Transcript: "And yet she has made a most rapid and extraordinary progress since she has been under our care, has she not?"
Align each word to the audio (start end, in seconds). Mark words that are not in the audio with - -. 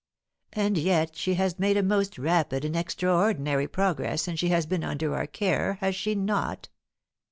"And 0.53 0.79
yet 0.79 1.15
she 1.15 1.35
has 1.35 1.59
made 1.59 1.77
a 1.77 1.83
most 1.83 2.17
rapid 2.17 2.65
and 2.65 2.75
extraordinary 2.75 3.67
progress 3.67 4.23
since 4.23 4.39
she 4.39 4.49
has 4.49 4.65
been 4.65 4.83
under 4.83 5.13
our 5.15 5.27
care, 5.27 5.75
has 5.75 5.95
she 5.95 6.15
not?" 6.15 6.69